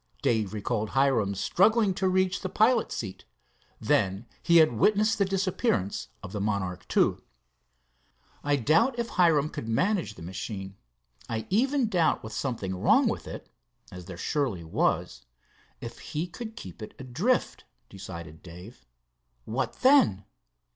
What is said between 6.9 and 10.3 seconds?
II. "I doubt if Hiram could manage the